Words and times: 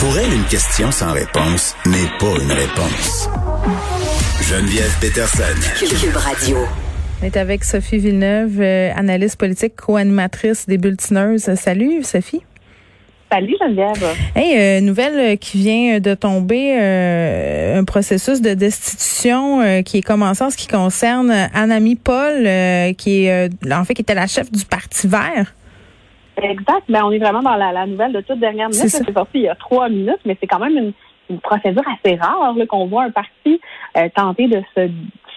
Pour 0.00 0.16
elle, 0.16 0.32
une 0.32 0.44
question 0.44 0.90
sans 0.90 1.12
réponse 1.12 1.76
n'est 1.84 2.08
pas 2.18 2.42
une 2.42 2.52
réponse. 2.52 3.28
Geneviève 4.40 4.96
Peterson. 4.98 5.42
Cube 5.78 6.16
Radio. 6.16 6.56
On 7.20 7.26
est 7.26 7.36
avec 7.36 7.64
Sophie 7.64 7.98
Villeneuve, 7.98 8.62
euh, 8.62 8.90
analyste 8.96 9.36
politique, 9.36 9.76
co-animatrice 9.76 10.66
des 10.66 10.78
Bulletineuses. 10.78 11.54
Salut, 11.54 12.02
Sophie. 12.02 12.40
Salut 13.30 13.54
Geneviève. 13.60 14.16
Hey, 14.34 14.58
euh, 14.58 14.80
nouvelle 14.80 15.36
qui 15.38 15.58
vient 15.58 16.00
de 16.00 16.14
tomber, 16.14 16.78
euh, 16.80 17.78
un 17.78 17.84
processus 17.84 18.40
de 18.40 18.54
destitution 18.54 19.60
euh, 19.60 19.82
qui 19.82 19.98
est 19.98 20.02
commencé 20.02 20.42
en 20.42 20.48
ce 20.48 20.56
qui 20.56 20.66
concerne 20.66 21.30
Anami 21.52 21.96
Paul, 21.96 22.46
euh, 22.46 22.94
qui 22.94 23.26
est 23.26 23.50
en 23.70 23.84
fait 23.84 23.92
qui 23.92 24.02
était 24.02 24.14
la 24.14 24.26
chef 24.26 24.50
du 24.50 24.64
Parti 24.64 25.06
Vert. 25.06 25.54
Exact. 26.42 26.82
Ben, 26.88 27.04
on 27.04 27.10
est 27.10 27.18
vraiment 27.18 27.42
dans 27.42 27.56
la, 27.56 27.72
la 27.72 27.86
nouvelle 27.86 28.12
de 28.12 28.20
toute 28.20 28.38
dernière 28.38 28.68
minute. 28.68 28.88
C'est 28.88 29.12
sorti 29.12 29.30
il 29.34 29.42
y 29.42 29.48
a 29.48 29.54
trois 29.54 29.88
minutes, 29.88 30.20
mais 30.24 30.36
c'est 30.40 30.46
quand 30.46 30.58
même 30.58 30.76
une, 30.76 30.92
une 31.28 31.40
procédure 31.40 31.82
assez 31.86 32.16
rare 32.16 32.54
qu'on 32.68 32.86
voit 32.86 33.04
un 33.04 33.10
parti 33.10 33.60
euh, 33.96 34.08
tenter 34.14 34.46
de 34.48 34.62
se, 34.76 34.88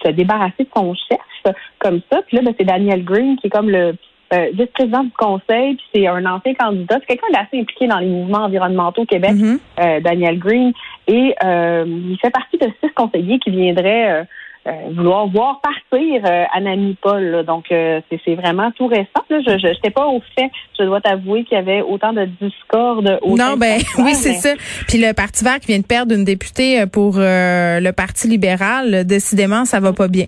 se 0.02 0.08
débarrasser 0.10 0.64
de 0.64 0.68
son 0.74 0.94
chef 0.94 1.54
comme 1.78 2.00
ça. 2.10 2.22
Puis 2.26 2.36
là, 2.36 2.42
ben, 2.42 2.54
c'est 2.58 2.64
Daniel 2.64 3.04
Green 3.04 3.36
qui 3.36 3.48
est 3.48 3.50
comme 3.50 3.68
le 3.70 3.94
euh, 4.32 4.46
vice-président 4.54 5.04
du 5.04 5.10
conseil, 5.10 5.74
puis 5.76 5.84
c'est 5.94 6.06
un 6.06 6.24
ancien 6.24 6.54
candidat. 6.54 6.96
C'est 7.00 7.06
quelqu'un 7.18 7.32
d'assez 7.32 7.60
impliqué 7.60 7.86
dans 7.86 7.98
les 7.98 8.06
mouvements 8.08 8.44
environnementaux 8.44 9.02
au 9.02 9.06
Québec, 9.06 9.32
Mhm. 9.34 9.58
euh, 9.80 10.00
Daniel 10.00 10.38
Green. 10.38 10.72
Et 11.06 11.34
euh, 11.44 11.84
il 11.86 12.16
fait 12.20 12.30
partie 12.30 12.56
de 12.56 12.66
six 12.82 12.90
conseillers 12.94 13.38
qui 13.38 13.50
viendraient 13.50 14.10
euh, 14.10 14.20
euh, 14.22 14.24
vouloir 14.94 15.26
voir 15.28 15.60
partir 15.60 16.22
euh, 16.24 16.44
Anami 16.54 16.96
Paul. 17.00 17.22
là. 17.22 17.42
Donc, 17.42 17.66
euh, 17.70 18.00
c'est 18.24 18.34
vraiment 18.34 18.70
tout 18.72 18.86
récent. 18.86 19.24
Là. 19.28 19.40
Je 19.40 19.66
n'étais 19.66 19.90
pas 19.90 20.06
au 20.06 20.20
fait, 20.36 20.50
je 20.78 20.84
dois 20.84 21.00
t'avouer 21.00 21.44
qu'il 21.44 21.56
y 21.56 21.60
avait 21.60 21.82
autant 21.82 22.12
de 22.12 22.24
discorde. 22.40 23.18
Non, 23.26 23.56
ben 23.56 23.80
oui, 23.98 24.14
c'est 24.14 24.34
ça. 24.34 24.54
Puis 24.88 24.98
le 24.98 25.12
Parti 25.12 25.44
Vert 25.44 25.60
qui 25.60 25.68
vient 25.68 25.78
de 25.78 25.86
perdre 25.86 26.14
une 26.14 26.24
députée 26.24 26.80
euh, 26.80 26.86
pour 26.86 27.16
euh, 27.18 27.80
le 27.80 27.92
Parti 27.92 28.28
libéral, 28.28 28.94
euh, 28.94 29.04
décidément, 29.04 29.64
ça 29.64 29.80
va 29.80 29.92
pas 29.92 30.08
bien. 30.08 30.26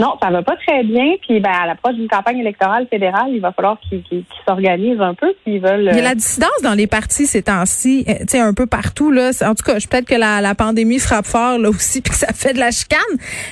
Non, 0.00 0.14
ça 0.22 0.30
va 0.30 0.42
pas 0.42 0.56
très 0.66 0.82
bien. 0.82 1.14
Puis 1.20 1.40
ben, 1.40 1.50
à 1.52 1.66
l'approche 1.66 1.94
d'une 1.94 2.08
campagne 2.08 2.38
électorale 2.38 2.86
fédérale, 2.90 3.30
il 3.32 3.40
va 3.40 3.52
falloir 3.52 3.78
qu'ils 3.80 4.02
s'organisent 4.46 5.00
un 5.00 5.14
peu 5.14 5.32
s'ils 5.44 5.60
veulent. 5.60 5.82
Il 5.92 5.96
y 5.96 6.00
a 6.00 6.02
euh, 6.02 6.08
la 6.08 6.14
dissidence 6.14 6.50
dans 6.62 6.74
les 6.74 6.86
partis 6.86 7.26
ces 7.26 7.42
temps-ci, 7.42 8.04
euh, 8.08 8.12
tu 8.20 8.28
sais, 8.28 8.40
un 8.40 8.54
peu 8.54 8.66
partout. 8.66 9.10
Là. 9.10 9.30
En 9.42 9.54
tout 9.54 9.62
cas, 9.64 9.78
je- 9.78 9.86
peut-être 9.86 10.06
que 10.08 10.14
la, 10.14 10.40
la 10.40 10.54
pandémie 10.54 10.98
frappe 10.98 11.26
fort 11.26 11.58
là 11.58 11.68
aussi, 11.68 12.00
puis 12.02 12.10
que 12.10 12.16
ça 12.16 12.32
fait 12.32 12.54
de 12.54 12.58
la 12.58 12.70
chicane. 12.70 12.98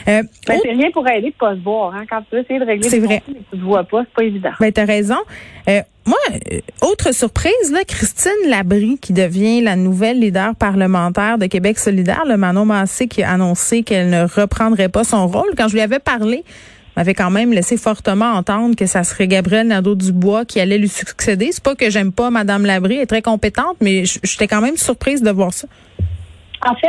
Euh, 0.09 0.23
ben, 0.47 0.55
autre- 0.57 0.63
c'est 0.65 0.73
rien 0.73 0.91
pour 0.93 1.07
aider 1.09 1.31
de 1.31 1.35
pas 1.37 1.55
se 1.55 1.61
voir. 1.61 1.95
Hein. 1.95 2.05
Quand 2.09 2.21
tu 2.29 2.37
veux 2.37 2.43
essayer 2.43 2.59
de 2.61 2.65
régler 2.65 2.89
C'est 2.89 2.99
des 3.01 3.07
vrai. 3.07 3.19
conflits, 3.21 3.35
mais 3.37 3.45
tu 3.53 3.59
te 3.59 3.65
vois 3.65 3.85
pas, 3.85 4.01
c'est 4.05 4.15
pas 4.15 4.25
évident. 4.25 4.51
Ben, 4.59 4.73
t'as 4.73 4.85
raison. 4.87 5.19
Euh, 5.69 5.81
moi, 6.09 6.19
euh, 6.53 6.61
autre 6.83 7.12
surprise, 7.14 7.70
là, 7.73 7.81
Christine 7.87 8.48
Labrie, 8.48 8.98
qui 9.01 9.12
devient 9.12 9.61
la 9.61 9.77
nouvelle 9.77 10.19
leader 10.20 10.55
parlementaire 10.55 11.39
de 11.39 11.47
Québec 11.47 11.78
solidaire, 11.78 12.25
le 12.27 12.37
Manon 12.37 12.65
Massé 12.65 13.09
qui 13.09 13.23
a 13.23 13.33
annoncé 13.33 13.83
qu'elle 13.83 14.09
ne 14.09 14.23
reprendrait 14.23 14.89
pas 14.89 15.05
son 15.05 15.27
rôle. 15.27 15.50
Quand 15.56 15.69
je 15.69 15.75
lui 15.75 15.83
avais 15.83 15.98
parlé, 15.98 16.45
m'avait 16.97 17.15
quand 17.15 17.31
même 17.31 17.53
laissé 17.53 17.77
fortement 17.77 18.33
entendre 18.33 18.75
que 18.75 18.87
ça 18.87 19.05
serait 19.05 19.28
Gabriel 19.28 19.67
Nadeau-Dubois 19.69 20.45
qui 20.47 20.61
allait 20.61 20.78
lui 20.78 20.89
succéder. 20.89 21.50
C'est 21.53 21.62
pas 21.62 21.75
que 21.75 21.91
j'aime 21.91 22.12
pas 22.12 22.31
Madame 22.31 22.65
Labrie, 22.65 22.97
elle 22.97 23.03
est 23.03 23.06
très 23.06 23.22
compétente, 23.22 23.77
mais 23.81 24.05
j'étais 24.05 24.48
quand 24.48 24.61
même 24.62 24.77
surprise 24.77 25.22
de 25.22 25.31
voir 25.31 25.53
ça. 25.53 25.69
En 26.67 26.75
fait, 26.75 26.89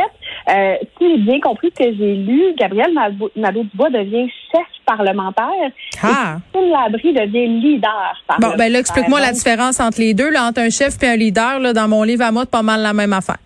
euh, 0.52 0.74
si 0.98 1.04
j'ai 1.10 1.22
bien 1.22 1.38
compris 1.40 1.70
ce 1.78 1.84
que 1.84 1.96
j'ai 1.96 2.14
lu, 2.16 2.42
Gabriel 2.58 2.92
Nadeau- 2.92 3.30
Nadeau-Dubois 3.36 3.90
devient 3.90 4.28
chef 4.50 4.66
parlementaire. 4.96 5.70
Ah! 6.02 6.38
Christine 6.52 6.70
Labrie 6.72 7.12
devient 7.12 7.46
leader 7.46 8.22
Bon, 8.38 8.54
ben 8.56 8.72
là, 8.72 8.78
explique-moi 8.78 9.20
la 9.20 9.32
différence 9.32 9.80
entre 9.80 10.00
les 10.00 10.14
deux, 10.14 10.30
là, 10.30 10.44
entre 10.44 10.60
un 10.60 10.70
chef 10.70 11.02
et 11.02 11.08
un 11.08 11.16
leader. 11.16 11.58
Là, 11.60 11.72
dans 11.72 11.88
mon 11.88 12.02
livre 12.02 12.24
à 12.24 12.32
moi, 12.32 12.42
c'est 12.42 12.50
pas 12.50 12.62
mal 12.62 12.80
la 12.82 12.92
même 12.92 13.12
affaire. 13.12 13.38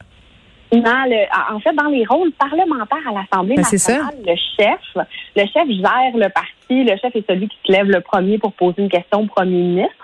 Dans 0.73 0.81
le, 0.81 1.55
en 1.55 1.61
fait, 1.61 1.73
dans 1.73 1.89
les 1.89 2.05
rôles 2.05 2.33
parlementaires 2.33 3.07
à 3.09 3.13
l'Assemblée 3.13 3.55
Ben, 3.55 3.63
nationale, 3.63 4.15
le 4.27 4.35
chef, 4.57 5.07
le 5.37 5.43
chef 5.43 5.69
gère 5.69 6.17
le 6.17 6.29
parti. 6.31 6.51
Le 6.71 6.97
chef 7.01 7.15
est 7.15 7.25
celui 7.29 7.49
qui 7.49 7.57
se 7.65 7.73
lève 7.73 7.87
le 7.87 8.01
premier 8.01 8.39
pour 8.39 8.53
poser 8.53 8.83
une 8.83 8.89
question 8.89 9.21
au 9.21 9.27
premier 9.27 9.57
ministre. 9.57 9.95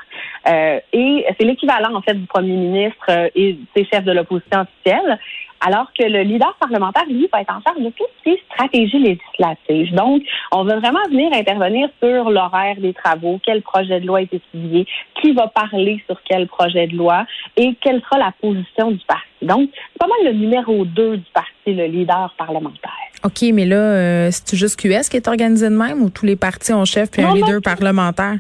Euh, 0.49 0.81
et 0.93 1.27
c'est 1.39 1.45
l'équivalent, 1.45 1.95
en 1.95 2.03
fait, 2.03 2.15
du 2.15 2.27
premier 2.27 2.57
ministre 2.57 3.05
euh, 3.09 3.29
et 3.35 3.59
des 3.75 3.85
chefs 3.87 4.05
de 4.05 4.13
l'opposition 4.13 4.61
officielle. 4.61 5.19
Alors 5.63 5.93
que 5.93 6.05
le 6.05 6.23
leader 6.23 6.57
parlementaire, 6.59 7.05
lui, 7.07 7.29
va 7.31 7.43
être 7.43 7.55
en 7.55 7.61
charge 7.61 7.81
de 7.81 7.91
toutes 7.91 8.07
ces 8.25 8.41
stratégies 8.51 8.99
législatives. 8.99 9.95
Donc, 9.95 10.23
on 10.53 10.65
va 10.65 10.79
vraiment 10.79 11.05
venir 11.11 11.31
intervenir 11.35 11.91
sur 12.03 12.31
l'horaire 12.31 12.77
des 12.79 12.95
travaux, 12.95 13.39
quel 13.45 13.61
projet 13.61 14.01
de 14.01 14.07
loi 14.07 14.23
est 14.23 14.33
étudié, 14.33 14.87
qui 15.21 15.33
va 15.33 15.49
parler 15.49 16.03
sur 16.07 16.19
quel 16.25 16.47
projet 16.47 16.87
de 16.87 16.97
loi 16.97 17.27
et 17.59 17.77
quelle 17.83 18.01
sera 18.01 18.17
la 18.17 18.33
position 18.41 18.91
du 18.91 19.05
parti. 19.07 19.27
Donc, 19.43 19.69
c'est 19.75 19.99
pas 19.99 20.07
mal 20.07 20.33
le 20.33 20.39
numéro 20.39 20.87
2 20.87 21.19
du 21.19 21.31
parti, 21.35 21.75
le 21.75 21.85
leader 21.85 22.35
parlementaire. 22.39 22.91
OK, 23.23 23.43
mais 23.53 23.67
là, 23.67 23.77
euh, 23.77 24.29
c'est 24.31 24.57
juste 24.57 24.81
QS 24.81 25.11
qui 25.11 25.19
est 25.19 25.29
organisé 25.29 25.69
de 25.69 25.77
même 25.77 26.03
ou 26.03 26.09
tous 26.09 26.25
les 26.25 26.37
partis 26.37 26.73
ont 26.73 26.87
chef 26.87 27.11
puis 27.11 27.23
un 27.23 27.29
non. 27.29 27.35
leader 27.35 27.61
parlementaire? 27.63 28.37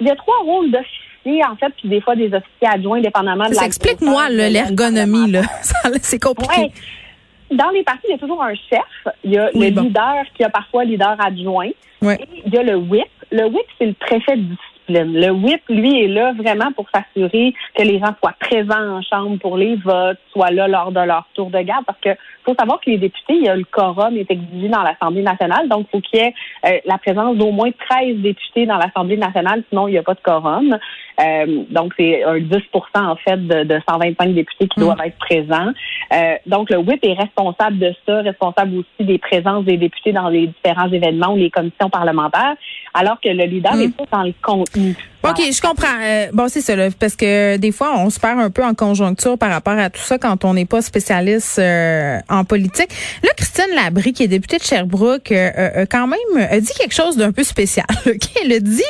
Il 0.00 0.06
y 0.06 0.10
a 0.10 0.16
trois 0.16 0.38
rôles 0.44 0.70
d'officiers, 1.24 1.44
en 1.44 1.56
fait, 1.56 1.72
puis 1.78 1.88
des 1.88 2.00
fois 2.00 2.16
des 2.16 2.26
officiers 2.26 2.68
adjoints, 2.68 3.00
dépendamment 3.00 3.44
de 3.44 3.50
la 3.50 3.54
Ça 3.60 3.66
Explique-moi 3.66 4.28
là, 4.30 4.48
de 4.48 4.52
l'ergonomie, 4.52 5.30
là. 5.30 5.42
C'est 6.02 6.22
compliqué. 6.22 6.60
Ouais. 6.60 6.72
Dans 7.50 7.70
les 7.70 7.82
partis, 7.82 8.02
il 8.08 8.12
y 8.12 8.14
a 8.14 8.18
toujours 8.18 8.42
un 8.42 8.54
chef. 8.54 9.14
Il 9.24 9.32
y 9.32 9.38
a 9.38 9.48
Oui, 9.54 9.70
le 9.70 9.74
bon. 9.74 9.82
leader 9.82 10.24
qui 10.36 10.44
a 10.44 10.50
parfois 10.50 10.84
leader 10.84 11.16
adjoint. 11.18 11.70
Ouais. 12.02 12.18
Et 12.20 12.42
il 12.46 12.52
y 12.54 12.58
a 12.58 12.62
le 12.62 12.76
whip. 12.76 13.06
Le 13.30 13.44
whip, 13.46 13.66
c'est 13.78 13.86
le 13.86 13.94
préfet 13.94 14.36
de 14.36 14.42
discipline. 14.88 15.12
Le 15.14 15.30
whip, 15.30 15.62
lui, 15.68 16.04
est 16.04 16.08
là 16.08 16.32
vraiment 16.32 16.72
pour 16.72 16.86
s'assurer 16.90 17.54
que 17.74 17.82
les 17.82 17.98
gens 17.98 18.14
soient 18.20 18.34
présents 18.40 18.96
en 18.98 19.02
chambre 19.02 19.38
pour 19.38 19.56
les 19.56 19.76
votes, 19.76 20.18
soient 20.32 20.50
là 20.50 20.68
lors 20.68 20.92
de 20.92 21.00
leur 21.00 21.26
tour 21.34 21.50
de 21.50 21.60
garde. 21.60 21.84
Parce 21.86 22.00
que 22.00 22.10
faut 22.44 22.54
savoir 22.58 22.80
que 22.80 22.90
les 22.90 22.98
députés, 22.98 23.34
il 23.34 23.44
y 23.44 23.48
a 23.48 23.56
le 23.56 23.64
quorum 23.64 24.16
est 24.16 24.30
exigé 24.30 24.68
dans 24.68 24.82
l'Assemblée 24.82 25.22
nationale. 25.22 25.68
Donc, 25.68 25.86
il 25.88 25.90
faut 25.90 26.00
qu'il 26.00 26.18
y 26.20 26.22
ait 26.22 26.34
euh, 26.66 26.78
la 26.86 26.96
présence 26.98 27.36
d'au 27.36 27.50
moins 27.50 27.70
13 27.90 28.16
députés 28.18 28.64
dans 28.64 28.78
l'Assemblée 28.78 29.18
nationale, 29.18 29.62
sinon 29.68 29.86
il 29.88 29.92
n'y 29.92 29.98
a 29.98 30.02
pas 30.02 30.14
de 30.14 30.20
quorum. 30.20 30.78
Euh, 31.20 31.64
donc, 31.70 31.92
c'est 31.98 32.24
un 32.24 32.38
10% 32.38 32.60
en 32.94 33.16
fait 33.16 33.36
de, 33.46 33.64
de 33.64 33.80
125 33.88 34.34
députés 34.34 34.68
qui 34.68 34.80
Mm. 34.80 34.82
doivent 34.82 35.00
être 35.04 35.18
présents. 35.18 35.72
Euh, 36.14 36.34
donc, 36.46 36.70
le 36.70 36.78
whip 36.78 37.00
est 37.02 37.14
responsable 37.14 37.78
de 37.78 37.92
ça, 38.06 38.22
responsable 38.22 38.78
aussi 38.78 39.06
des 39.06 39.18
présences 39.18 39.64
des 39.64 39.76
députés 39.76 40.12
dans 40.12 40.28
les 40.28 40.46
différents 40.46 40.90
événements 40.90 41.32
ou 41.32 41.36
les 41.36 41.50
commissions 41.50 41.90
parlementaires, 41.90 42.54
alors 42.94 43.20
que 43.20 43.28
le 43.28 43.44
leader 43.44 43.74
Mm. 43.74 43.78
n'est 43.78 43.88
pas 43.88 44.04
dans 44.18 44.22
le 44.22 44.34
contenu. 44.42 44.77
niet. 44.78 44.98
OK, 45.24 45.36
je 45.52 45.60
comprends. 45.60 45.86
Euh, 46.00 46.26
bon, 46.32 46.46
c'est 46.48 46.60
ça, 46.60 46.76
là, 46.76 46.88
parce 46.98 47.16
que 47.16 47.56
des 47.56 47.72
fois, 47.72 47.94
on 47.98 48.08
se 48.08 48.20
perd 48.20 48.38
un 48.38 48.50
peu 48.50 48.64
en 48.64 48.74
conjoncture 48.74 49.36
par 49.36 49.50
rapport 49.50 49.76
à 49.76 49.90
tout 49.90 50.00
ça 50.00 50.16
quand 50.16 50.44
on 50.44 50.54
n'est 50.54 50.64
pas 50.64 50.80
spécialiste 50.80 51.58
euh, 51.58 52.18
en 52.28 52.44
politique. 52.44 52.88
Là, 53.24 53.30
Christine 53.36 53.74
Labrie, 53.74 54.12
qui 54.12 54.22
est 54.22 54.28
députée 54.28 54.58
de 54.58 54.62
Sherbrooke, 54.62 55.32
euh, 55.32 55.50
euh, 55.58 55.86
quand 55.90 56.06
même, 56.06 56.46
a 56.50 56.60
dit 56.60 56.72
quelque 56.78 56.94
chose 56.94 57.16
d'un 57.16 57.32
peu 57.32 57.42
spécial. 57.42 57.86
OK? 58.06 58.20
Elle 58.44 58.52
a 58.52 58.60
dit, 58.60 58.82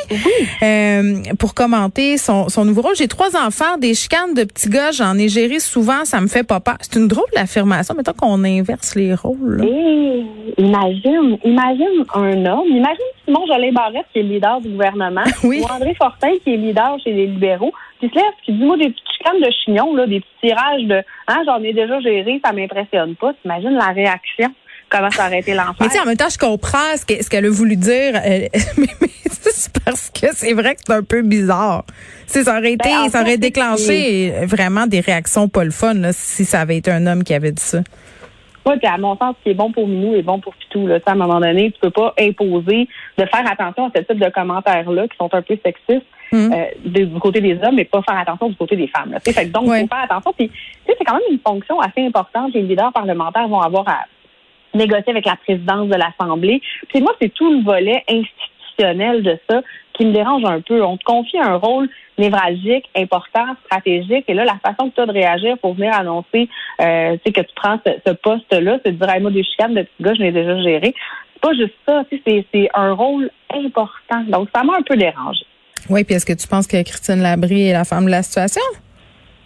euh, 0.62 1.22
pour 1.38 1.54
commenter 1.54 2.18
son, 2.18 2.48
son 2.48 2.64
nouveau 2.64 2.82
rôle, 2.82 2.96
j'ai 2.96 3.08
trois 3.08 3.34
enfants, 3.36 3.78
des 3.78 3.94
chicanes 3.94 4.34
de 4.34 4.44
petits 4.44 4.68
gars, 4.68 4.90
j'en 4.92 5.16
ai 5.18 5.28
géré 5.28 5.60
souvent, 5.60 6.04
ça 6.04 6.20
me 6.20 6.26
fait 6.28 6.44
pas 6.44 6.60
peur. 6.60 6.76
C'est 6.80 6.96
une 6.98 7.08
drôle 7.08 7.24
d'affirmation. 7.34 7.94
Mettons 7.96 8.12
qu'on 8.12 8.44
inverse 8.44 8.94
les 8.94 9.14
rôles. 9.14 9.58
là. 9.58 9.64
Et 9.64 10.24
imagine, 10.58 11.38
imagine 11.44 12.04
un 12.14 12.44
homme, 12.46 12.66
imagine 12.68 12.96
Simon 13.24 13.46
Jolin 13.46 13.72
Barrette 13.72 14.06
qui 14.12 14.18
est 14.20 14.22
leader 14.22 14.60
du 14.60 14.68
gouvernement, 14.70 15.22
Oui. 15.44 15.60
ou 15.62 15.72
André 15.72 15.94
Fortin 15.94 16.17
qui 16.44 16.54
est 16.54 16.56
leader 16.56 16.96
chez 17.02 17.12
les 17.12 17.26
libéraux, 17.26 17.72
qui 18.00 18.08
se 18.08 18.14
lève, 18.14 18.24
qui 18.44 18.52
dit 18.52 18.64
moi 18.64 18.76
des 18.76 18.90
petites 18.90 19.08
chicanes 19.16 19.40
de 19.40 19.50
chignon, 19.64 19.94
là, 19.94 20.06
des 20.06 20.20
petits 20.20 20.48
tirages 20.48 20.82
de 20.84 21.02
hein, 21.28 21.42
j'en 21.46 21.62
ai 21.62 21.72
déjà 21.72 22.00
géré, 22.00 22.40
ça 22.44 22.52
m'impressionne 22.52 23.14
pas. 23.16 23.32
T'imagines 23.42 23.70
la 23.74 23.88
réaction, 23.88 24.48
comment 24.88 25.10
ça 25.10 25.26
aurait 25.26 25.40
été 25.40 25.54
l'enfer. 25.54 25.74
Mais 25.80 25.88
tu 25.88 25.98
en 26.00 26.04
même 26.04 26.16
temps, 26.16 26.28
je 26.30 26.38
comprends 26.38 26.96
ce 26.96 27.04
que- 27.04 27.22
ce 27.22 27.28
qu'elle 27.30 27.46
a 27.46 27.50
voulu 27.50 27.76
dire, 27.76 28.14
euh, 28.16 28.48
mais, 28.78 28.86
mais 29.00 29.08
c'est 29.30 29.72
parce 29.84 30.10
que 30.10 30.26
c'est 30.32 30.52
vrai 30.54 30.74
que 30.74 30.80
c'est 30.86 30.92
un 30.94 31.02
peu 31.02 31.22
bizarre. 31.22 31.84
Ça 32.26 32.40
aurait 32.58 32.72
été, 32.72 32.88
Ben, 32.88 33.02
en 33.06 33.08
ça 33.08 33.20
aurait 33.22 33.32
fait, 33.32 33.38
déclenché 33.38 34.32
vraiment 34.44 34.86
des 34.86 35.00
réactions 35.00 35.48
pas 35.48 35.64
le 35.64 35.70
fun 35.70 35.94
là, 35.94 36.12
si 36.12 36.44
ça 36.44 36.60
avait 36.60 36.76
été 36.76 36.90
un 36.90 37.06
homme 37.06 37.24
qui 37.24 37.34
avait 37.34 37.52
dit 37.52 37.62
ça. 37.62 37.80
Oui, 38.68 38.76
puis 38.78 38.86
à 38.86 38.98
mon 38.98 39.16
sens, 39.16 39.34
ce 39.38 39.44
qui 39.44 39.50
est 39.50 39.54
bon 39.54 39.72
pour 39.72 39.86
Minou 39.88 40.14
est 40.14 40.22
bon 40.22 40.38
pour 40.40 40.54
Pitou. 40.54 40.86
Là. 40.86 40.98
À 41.06 41.12
un 41.12 41.14
moment 41.14 41.40
donné, 41.40 41.70
tu 41.72 41.78
peux 41.80 41.90
pas 41.90 42.12
imposer 42.20 42.86
de 43.16 43.24
faire 43.24 43.50
attention 43.50 43.86
à 43.86 43.90
ce 43.94 44.02
type 44.02 44.18
de 44.22 44.28
commentaires-là 44.28 45.08
qui 45.08 45.16
sont 45.16 45.32
un 45.32 45.42
peu 45.42 45.56
sexistes 45.64 46.06
Mhm. 46.30 46.52
euh, 46.52 46.64
du 46.84 47.06
du 47.06 47.18
côté 47.20 47.40
des 47.40 47.54
hommes, 47.62 47.76
mais 47.76 47.86
pas 47.86 48.02
faire 48.02 48.18
attention 48.18 48.50
du 48.50 48.56
côté 48.56 48.76
des 48.76 48.86
femmes. 48.88 49.12
Là. 49.12 49.20
Tu 49.20 49.32
sais, 49.32 49.40
Fait 49.40 49.46
que 49.48 49.52
donc, 49.52 49.62
il 49.64 49.70
Ouais. 49.70 49.80
faut 49.80 49.86
faire 49.88 50.04
attention. 50.04 50.34
Puis, 50.36 50.50
c'est 50.86 51.02
quand 51.04 51.14
même 51.14 51.22
une 51.30 51.38
fonction 51.38 51.80
assez 51.80 52.04
importante 52.06 52.52
que 52.52 52.58
les 52.58 52.64
leaders 52.64 52.92
parlementaires 52.92 53.48
vont 53.48 53.60
avoir 53.60 53.88
à 53.88 54.00
négocier 54.74 55.10
avec 55.10 55.24
la 55.24 55.36
présidence 55.36 55.88
de 55.88 55.94
l'Assemblée. 55.96 56.60
Puis 56.88 57.00
moi, 57.00 57.14
c'est 57.20 57.32
tout 57.32 57.50
le 57.50 57.62
volet 57.64 58.04
institutionnel 58.10 59.22
de 59.22 59.38
ça 59.48 59.62
qui 59.98 60.06
me 60.06 60.12
dérange 60.12 60.44
un 60.44 60.60
peu. 60.60 60.82
On 60.82 60.96
te 60.96 61.04
confie 61.04 61.38
un 61.38 61.56
rôle 61.56 61.88
névralgique, 62.16 62.88
important, 62.96 63.46
stratégique, 63.66 64.24
et 64.28 64.34
là, 64.34 64.44
la 64.44 64.58
façon 64.58 64.90
que 64.90 64.94
tu 64.94 65.00
as 65.00 65.06
de 65.06 65.12
réagir 65.12 65.58
pour 65.58 65.74
venir 65.74 65.94
annoncer 65.94 66.48
euh, 66.80 67.16
que 67.24 67.40
tu 67.40 67.54
prends 67.54 67.78
ce, 67.86 67.92
ce 68.06 68.12
poste-là, 68.12 68.78
c'est 68.84 68.92
de 68.92 68.96
dire, 68.96 69.14
hey, 69.14 69.20
moi, 69.20 69.30
des 69.30 69.44
chicanes 69.44 69.74
de 69.74 69.82
petits 69.82 70.02
gars, 70.02 70.14
je 70.14 70.22
l'ai 70.22 70.32
déjà 70.32 70.60
géré. 70.62 70.94
C'est 71.34 71.40
pas 71.40 71.54
juste 71.54 71.74
ça, 71.86 72.02
c'est 72.10 72.68
un 72.74 72.92
rôle 72.92 73.30
important. 73.54 74.24
Donc, 74.28 74.48
ça 74.54 74.64
m'a 74.64 74.76
un 74.76 74.82
peu 74.82 74.96
dérangé. 74.96 75.44
Oui, 75.88 76.04
puis 76.04 76.16
est-ce 76.16 76.26
que 76.26 76.32
tu 76.32 76.48
penses 76.48 76.66
que 76.66 76.82
Christine 76.82 77.22
Labrie 77.22 77.68
est 77.68 77.72
la 77.72 77.84
femme 77.84 78.06
de 78.06 78.10
la 78.10 78.22
situation? 78.22 78.62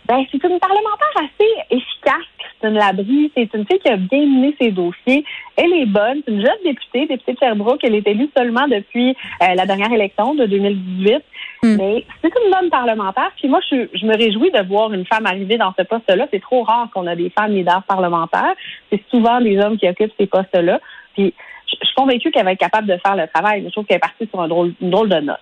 Ben, 0.09 0.25
c'est 0.33 0.43
une 0.43 0.59
parlementaire 0.59 1.17
assez 1.17 1.51
efficace, 1.71 2.27
Christine 2.63 2.79
Labrie. 2.79 3.33
C'est 3.37 3.53
une 3.55 3.67
fille 3.67 3.79
qui 3.79 3.89
a 3.89 3.97
bien 3.97 4.21
mené 4.21 4.55
ses 4.61 4.71
dossiers. 4.71 5.25
Elle 5.57 5.73
est 5.73 5.87
bonne. 5.87 6.23
C'est 6.25 6.33
une 6.33 6.41
jeune 6.41 6.59
députée, 6.65 7.07
députée 7.07 7.33
de 7.33 7.39
Sherbrooke. 7.39 7.81
Elle 7.83 7.95
est 7.95 8.07
élue 8.07 8.29
seulement 8.37 8.67
depuis 8.69 9.11
euh, 9.43 9.55
la 9.55 9.67
dernière 9.67 9.93
élection 9.93 10.35
de 10.35 10.47
2018. 10.47 11.23
Hmm. 11.63 11.77
Mais 11.77 12.05
c'est 12.23 12.33
une 12.45 12.51
bonne 12.51 12.71
parlementaire. 12.71 13.31
Puis 13.37 13.49
moi, 13.49 13.61
je, 13.71 13.89
je, 13.95 14.07
me 14.07 14.17
réjouis 14.17 14.51
de 14.51 14.67
voir 14.67 14.93
une 14.93 15.07
femme 15.07 15.27
arriver 15.27 15.59
dans 15.59 15.73
ce 15.79 15.85
poste-là. 15.85 16.27
C'est 16.33 16.43
trop 16.43 16.63
rare 16.63 16.89
qu'on 16.95 17.07
a 17.07 17.17
des 17.17 17.31
femmes 17.31 17.53
leaders 17.53 17.83
parlementaires. 17.85 18.55
C'est 18.91 19.03
souvent 19.11 19.41
des 19.41 19.59
hommes 19.59 19.79
qui 19.79 19.89
occupent 19.89 20.15
ces 20.19 20.27
postes-là. 20.27 20.81
Puis 21.15 21.35
je 21.69 21.87
suis 21.87 21.95
convaincue 21.95 22.31
qu'elle 22.31 22.45
va 22.45 22.53
être 22.53 22.59
capable 22.59 22.87
de 22.87 22.97
faire 23.05 23.17
le 23.17 23.27
travail. 23.33 23.65
Je 23.65 23.71
trouve 23.71 23.85
qu'elle 23.85 23.97
est 23.97 24.01
partie 24.01 24.27
sur 24.29 24.41
un 24.41 24.49
drôle, 24.49 24.73
une 24.81 24.91
drôle 24.91 25.09
de 25.09 25.21
note. 25.21 25.41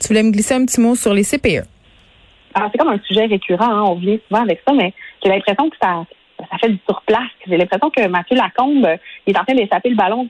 Tu 0.00 0.08
voulais 0.08 0.22
me 0.22 0.30
glisser 0.30 0.54
un 0.54 0.64
petit 0.64 0.80
mot 0.80 0.94
sur 0.94 1.14
les 1.14 1.22
CPE? 1.22 1.66
Alors, 2.54 2.68
c'est 2.70 2.78
comme 2.78 2.88
un 2.88 3.00
sujet 3.06 3.26
récurrent, 3.26 3.64
hein, 3.64 3.82
on 3.82 3.94
vient 3.94 4.18
souvent 4.28 4.42
avec 4.42 4.60
ça, 4.66 4.74
mais 4.74 4.92
j'ai 5.22 5.30
l'impression 5.30 5.70
que 5.70 5.76
ça, 5.80 6.04
ça 6.52 6.58
fait 6.58 6.68
du 6.68 6.78
surplace. 6.86 7.30
J'ai 7.46 7.56
l'impression 7.56 7.90
que 7.90 8.06
Mathieu 8.08 8.36
Lacombe 8.36 8.88
il 9.26 9.34
est 9.34 9.38
en 9.38 9.44
train 9.44 9.54
d'échapper 9.54 9.88
le 9.88 9.96
ballon 9.96 10.28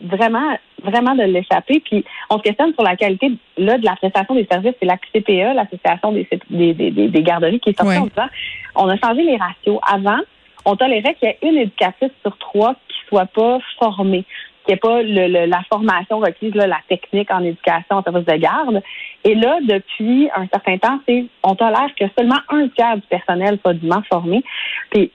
vraiment, 0.00 0.56
vraiment 0.82 1.14
de 1.14 1.24
l'échapper. 1.24 1.80
Puis 1.80 2.04
on 2.30 2.38
se 2.38 2.42
questionne 2.42 2.72
sur 2.74 2.82
la 2.82 2.96
qualité 2.96 3.32
là, 3.56 3.78
de 3.78 3.84
la 3.84 3.96
prestation 3.96 4.34
des 4.34 4.46
services. 4.50 4.74
C'est 4.80 4.86
la 4.86 4.96
CPE, 4.96 5.54
l'Association 5.54 6.12
des, 6.12 6.28
des, 6.50 6.74
des, 6.74 7.08
des, 7.08 7.22
garderies, 7.22 7.60
qui 7.60 7.70
est 7.70 7.78
sortie 7.78 7.98
en 7.98 8.06
disant 8.06 8.28
on 8.74 8.88
a 8.88 8.96
changé 8.96 9.22
les 9.22 9.36
ratios. 9.36 9.78
Avant, 9.82 10.20
on 10.64 10.76
tolérait 10.76 11.14
qu'il 11.14 11.28
y 11.28 11.30
ait 11.32 11.38
une 11.42 11.58
éducatrice 11.58 12.12
sur 12.22 12.36
trois 12.38 12.74
qui 12.88 12.96
soit 13.08 13.26
pas 13.26 13.58
formée 13.78 14.24
qu'il 14.68 14.74
n'y 14.74 14.76
ait 14.76 14.80
pas 14.80 15.02
le, 15.02 15.46
la 15.46 15.62
formation 15.70 16.18
requise, 16.18 16.54
là, 16.54 16.66
la 16.66 16.80
technique 16.88 17.30
en 17.30 17.42
éducation 17.42 17.96
en 17.96 18.02
service 18.02 18.26
de 18.26 18.36
garde. 18.36 18.82
Et 19.24 19.34
là, 19.34 19.58
depuis 19.62 20.28
un 20.36 20.46
certain 20.48 20.76
temps, 20.76 21.00
c'est 21.08 21.24
on 21.42 21.54
tolère 21.54 21.88
que 21.98 22.04
seulement 22.18 22.40
un 22.50 22.68
tiers 22.68 22.96
du 22.96 23.06
personnel 23.08 23.58
soit 23.62 23.72
dûment 23.72 24.02
formé. 24.10 24.44
Puis, 24.90 25.10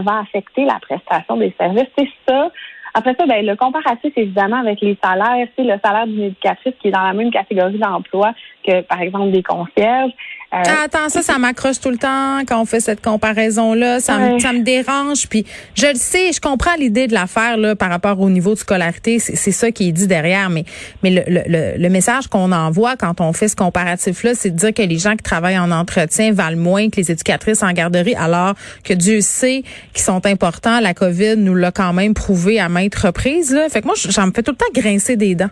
va 0.00 0.20
affecter 0.20 0.64
la 0.64 0.78
prestation 0.80 1.36
des 1.36 1.54
services? 1.58 1.88
C'est 1.96 2.08
ça. 2.28 2.50
Après 2.94 3.14
ça, 3.18 3.26
ben, 3.26 3.44
le 3.44 3.56
comparatif, 3.56 4.12
évidemment, 4.16 4.58
avec 4.58 4.80
les 4.80 4.98
salaires, 5.02 5.46
c'est 5.56 5.64
le 5.64 5.78
salaire 5.82 6.06
d'une 6.06 6.24
éducatrice 6.24 6.74
qui 6.80 6.88
est 6.88 6.90
dans 6.90 7.02
la 7.02 7.14
même 7.14 7.30
catégorie 7.30 7.78
d'emploi 7.78 8.34
que, 8.66 8.82
par 8.82 9.00
exemple, 9.00 9.30
des 9.30 9.42
concierges. 9.42 10.12
Euh, 10.54 10.58
ah, 10.66 10.82
attends, 10.84 11.08
ça, 11.08 11.22
ça 11.22 11.38
m'accroche 11.38 11.80
tout 11.80 11.88
le 11.88 11.96
temps 11.96 12.40
quand 12.46 12.60
on 12.60 12.66
fait 12.66 12.80
cette 12.80 13.00
comparaison-là. 13.00 14.00
Ça, 14.00 14.18
me, 14.18 14.38
ça 14.38 14.52
me 14.52 14.60
dérange. 14.60 15.26
Puis 15.26 15.46
je 15.74 15.86
le 15.86 15.94
sais, 15.94 16.30
je 16.30 16.40
comprends 16.40 16.74
l'idée 16.78 17.06
de 17.06 17.14
l'affaire 17.14 17.56
là 17.56 17.74
par 17.74 17.88
rapport 17.88 18.20
au 18.20 18.28
niveau 18.28 18.52
de 18.52 18.58
scolarité. 18.58 19.18
C'est 19.18 19.50
ça 19.50 19.70
qui 19.70 19.88
est 19.88 19.92
dit 19.92 20.06
derrière. 20.06 20.50
Mais, 20.50 20.64
mais 21.02 21.10
le, 21.10 21.22
le, 21.26 21.78
le 21.78 21.88
message 21.88 22.26
qu'on 22.26 22.52
envoie 22.52 22.96
quand 22.96 23.22
on 23.22 23.32
fait 23.32 23.48
ce 23.48 23.56
comparatif-là, 23.56 24.34
c'est 24.34 24.50
de 24.50 24.56
dire 24.56 24.74
que 24.74 24.82
les 24.82 24.98
gens 24.98 25.12
qui 25.12 25.22
travaillent 25.22 25.58
en 25.58 25.70
entretien 25.70 26.32
valent 26.32 26.60
moins 26.60 26.90
que 26.90 26.96
les 26.96 27.10
éducatrices 27.10 27.62
en 27.62 27.72
garderie, 27.72 28.14
alors 28.14 28.52
que 28.84 28.92
Dieu 28.92 29.22
sait 29.22 29.62
qu'ils 29.94 30.02
sont 30.02 30.26
importants. 30.26 30.80
La 30.80 30.92
COVID 30.92 31.36
nous 31.38 31.54
l'a 31.54 31.72
quand 31.72 31.94
même 31.94 32.12
prouvé 32.12 32.60
à 32.60 32.68
maintes 32.68 32.94
reprises. 32.94 33.54
Là. 33.54 33.70
Fait 33.70 33.80
que 33.80 33.86
moi, 33.86 33.94
j'en 33.96 34.26
me 34.26 34.32
fais 34.32 34.42
tout 34.42 34.52
le 34.52 34.58
temps 34.58 34.80
grincer 34.80 35.16
des 35.16 35.34
dents. 35.34 35.50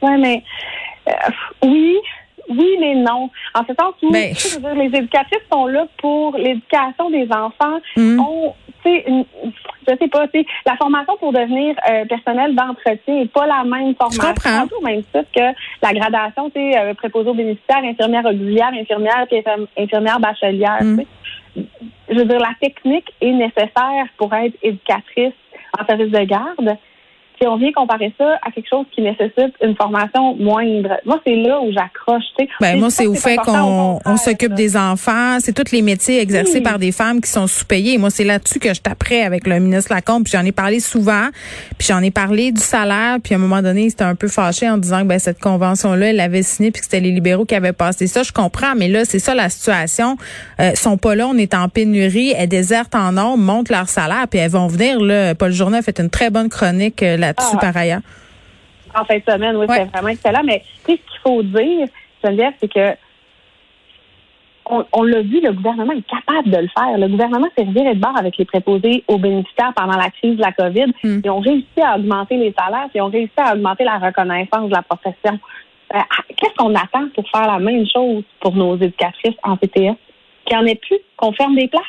Ouais, 0.00 0.16
mais 0.16 0.42
euh, 1.08 1.12
oui, 1.62 1.96
oui, 2.48 2.76
mais 2.80 2.94
non. 2.94 3.30
En 3.54 3.62
ce 3.68 3.74
sens 3.78 3.94
où 4.02 4.10
ben, 4.10 4.34
les 4.76 4.98
éducatrices 4.98 5.42
sont 5.52 5.66
là 5.66 5.86
pour 5.98 6.36
l'éducation 6.36 7.10
des 7.10 7.28
enfants. 7.30 7.78
Mm. 7.96 8.20
On, 8.20 8.54
une, 8.84 9.24
je 9.86 9.94
sais 9.96 10.08
pas, 10.08 10.26
la 10.66 10.76
formation 10.76 11.16
pour 11.18 11.32
devenir 11.32 11.76
euh, 11.90 12.04
personnel 12.06 12.54
d'entretien 12.54 13.14
n'est 13.14 13.26
pas 13.26 13.46
la 13.46 13.64
même 13.64 13.94
formation. 13.94 14.22
Je 14.22 14.68
comprends. 14.68 14.82
même 14.82 15.02
titre 15.02 15.26
que 15.34 15.54
la 15.82 15.92
gradation, 15.92 16.50
tu 16.50 16.60
sais, 16.60 16.78
euh, 16.78 16.94
préposé 16.94 17.28
aux 17.28 17.34
bénéficiaires, 17.34 17.82
infirmière 17.84 18.24
auxiliaire, 18.24 18.70
infirmière, 18.72 19.26
puis 19.28 19.42
infirmière 19.76 20.20
bachelière. 20.20 20.82
Mm. 20.82 21.02
Je 22.08 22.14
veux 22.14 22.24
dire, 22.24 22.38
la 22.38 22.54
technique 22.60 23.12
est 23.20 23.32
nécessaire 23.32 24.06
pour 24.16 24.32
être 24.34 24.56
éducatrice 24.62 25.34
en 25.78 25.84
service 25.84 26.10
de 26.10 26.24
garde 26.24 26.78
si 27.40 27.46
on 27.46 27.56
vient 27.56 27.72
comparer 27.72 28.12
ça 28.18 28.38
à 28.46 28.50
quelque 28.50 28.68
chose 28.68 28.86
qui 28.94 29.02
nécessite 29.02 29.54
une 29.62 29.76
formation 29.76 30.34
moindre, 30.36 30.96
moi, 31.04 31.20
c'est 31.26 31.36
là 31.36 31.60
où 31.60 31.72
j'accroche. 31.72 32.24
Ben, 32.60 32.78
moi, 32.78 32.90
c'est 32.90 33.06
au 33.06 33.14
fait 33.14 33.36
qu'on 33.36 33.98
on 34.04 34.16
s'occupe 34.16 34.54
des 34.54 34.76
enfants. 34.76 35.38
C'est 35.40 35.52
tous 35.52 35.72
les 35.72 35.82
métiers 35.82 36.20
exercés 36.20 36.60
par 36.60 36.78
des 36.78 36.92
femmes 36.92 37.20
qui 37.20 37.30
sont 37.30 37.46
sous-payées. 37.46 37.98
Moi, 37.98 38.10
c'est 38.10 38.24
là-dessus 38.24 38.58
que 38.58 38.72
je 38.74 38.80
taperais 38.80 39.22
avec 39.22 39.46
le 39.46 39.58
ministre 39.58 39.92
Lacombe. 39.92 40.24
Puis 40.24 40.32
j'en 40.36 40.44
ai 40.44 40.52
parlé 40.52 40.80
souvent. 40.80 41.28
Puis 41.78 41.88
j'en 41.88 42.00
ai 42.00 42.10
parlé 42.10 42.52
du 42.52 42.60
salaire. 42.60 43.18
Puis 43.22 43.34
à 43.34 43.36
un 43.36 43.40
moment 43.40 43.62
donné, 43.62 43.82
il 43.82 43.88
était 43.88 44.04
un 44.04 44.14
peu 44.14 44.28
fâché 44.28 44.68
en 44.68 44.78
disant 44.78 45.02
que 45.02 45.08
ben, 45.08 45.18
cette 45.18 45.40
convention-là, 45.40 46.10
elle 46.10 46.16
l'avait 46.16 46.42
signée 46.42 46.70
puis 46.70 46.80
que 46.80 46.86
c'était 46.86 47.00
les 47.00 47.12
libéraux 47.12 47.44
qui 47.44 47.54
avaient 47.54 47.72
passé 47.72 48.06
ça. 48.06 48.22
Je 48.22 48.32
comprends, 48.32 48.74
mais 48.76 48.88
là, 48.88 49.04
c'est 49.04 49.18
ça 49.18 49.34
la 49.34 49.48
situation. 49.48 50.16
Euh, 50.60 50.74
sont 50.74 50.96
pas 50.96 51.14
là, 51.14 51.26
on 51.28 51.36
est 51.36 51.54
en 51.54 51.68
pénurie. 51.68 52.32
Elles 52.36 52.48
désertent 52.48 52.94
en 52.94 53.12
nombre, 53.12 53.38
montent 53.38 53.70
leur 53.70 53.88
salaire, 53.88 54.26
puis 54.28 54.38
elles 54.38 54.50
vont 54.50 54.66
venir. 54.66 55.00
Là, 55.00 55.34
Paul 55.34 55.52
Journet 55.52 55.78
a 55.78 55.82
fait 55.82 55.98
une 56.00 56.10
très 56.10 56.30
bonne 56.30 56.48
chronique 56.48 57.02
euh, 57.02 57.16
là-dessus 57.28 57.56
ah. 57.56 57.60
par 57.60 57.76
ailleurs. 57.76 58.00
En 58.94 59.04
fin 59.04 59.18
de 59.18 59.22
semaine, 59.28 59.56
oui, 59.56 59.66
c'est 59.68 59.84
vraiment 59.84 60.08
excellent. 60.08 60.42
Mais 60.44 60.62
tu 60.84 60.92
sais, 60.92 61.00
ce 61.04 61.12
qu'il 61.12 61.20
faut 61.22 61.42
dire, 61.42 61.88
Geneviève, 62.24 62.54
c'est 62.60 62.72
que 62.72 62.96
on, 64.92 65.02
l'a 65.02 65.22
vu, 65.22 65.40
le 65.40 65.52
gouvernement 65.52 65.92
est 65.92 66.06
capable 66.06 66.50
de 66.50 66.58
le 66.58 66.68
faire. 66.68 66.98
Le 66.98 67.08
gouvernement 67.08 67.48
s'est 67.56 67.64
reviré 67.64 67.94
de 67.94 68.00
bord 68.00 68.16
avec 68.16 68.36
les 68.36 68.44
préposés 68.44 69.04
aux 69.08 69.18
bénéficiaires 69.18 69.72
pendant 69.74 69.96
la 69.96 70.10
crise 70.10 70.36
de 70.36 70.42
la 70.42 70.52
COVID. 70.52 70.92
Hmm. 71.02 71.20
Ils 71.24 71.30
ont 71.30 71.40
réussi 71.40 71.80
à 71.82 71.96
augmenter 71.96 72.36
les 72.36 72.54
salaires, 72.58 72.88
ils 72.94 73.00
ont 73.00 73.08
réussi 73.08 73.32
à 73.36 73.54
augmenter 73.54 73.84
la 73.84 73.98
reconnaissance 73.98 74.68
de 74.68 74.74
la 74.74 74.82
profession. 74.82 75.38
Euh, 75.94 75.98
qu'est-ce 76.36 76.54
qu'on 76.56 76.74
attend 76.74 77.08
pour 77.14 77.24
faire 77.30 77.46
la 77.46 77.58
même 77.58 77.86
chose 77.92 78.22
pour 78.40 78.54
nos 78.54 78.76
éducatrices 78.76 79.36
en 79.42 79.56
CTS? 79.56 79.96
Qu'il 80.44 80.56
n'y 80.56 80.56
en 80.56 80.66
ait 80.66 80.74
plus, 80.74 80.98
qu'on 81.16 81.32
ferme 81.32 81.56
des 81.56 81.68
places? 81.68 81.82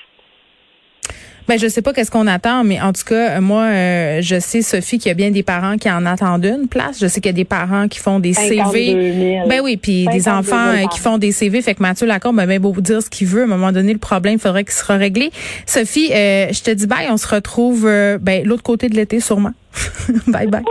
Ben 1.49 1.57
je 1.57 1.67
sais 1.67 1.81
pas 1.81 1.93
qu'est-ce 1.93 2.11
qu'on 2.11 2.27
attend, 2.27 2.63
mais 2.63 2.79
en 2.79 2.93
tout 2.93 3.01
cas, 3.03 3.41
moi, 3.41 3.63
euh, 3.63 4.19
je 4.21 4.39
sais 4.39 4.61
Sophie 4.61 4.99
qu'il 4.99 5.07
y 5.07 5.11
a 5.11 5.15
bien 5.15 5.31
des 5.31 5.41
parents 5.41 5.77
qui 5.77 5.89
en 5.89 6.05
attendent 6.05 6.45
une 6.45 6.67
place. 6.67 6.99
Je 7.01 7.07
sais 7.07 7.21
qu'il 7.21 7.29
y 7.31 7.33
a 7.33 7.33
des 7.33 7.43
parents 7.43 7.87
qui 7.87 7.97
font 7.97 8.19
des 8.19 8.33
CV. 8.33 9.41
Ben 9.47 9.59
oui, 9.63 9.75
puis 9.75 10.05
des 10.11 10.29
enfants 10.29 10.67
euh, 10.67 10.85
qui 10.85 10.99
font 10.99 11.17
des 11.17 11.31
CV. 11.31 11.63
Fait 11.63 11.73
que 11.73 11.81
Mathieu 11.81 12.05
Lacombe 12.05 12.35
ben, 12.35 12.45
bien 12.45 12.59
beau 12.59 12.71
vous 12.71 12.81
dire 12.81 13.01
ce 13.01 13.09
qu'il 13.09 13.25
veut. 13.25 13.41
À 13.41 13.45
un 13.45 13.47
moment 13.47 13.71
donné, 13.71 13.93
le 13.93 13.97
problème, 13.97 14.35
il 14.35 14.39
faudrait 14.39 14.63
qu'il 14.63 14.73
sera 14.73 14.97
réglé. 14.97 15.31
Sophie, 15.65 16.11
euh, 16.13 16.49
je 16.51 16.61
te 16.61 16.69
dis 16.69 16.85
bye. 16.85 17.07
On 17.09 17.17
se 17.17 17.27
retrouve 17.27 17.81
ben 18.21 18.45
l'autre 18.45 18.61
côté 18.61 18.87
de 18.87 18.95
l'été 18.95 19.19
sûrement. 19.19 19.53
bye 20.27 20.45
bye. 20.45 20.61